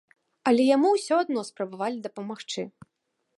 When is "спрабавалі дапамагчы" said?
1.51-2.67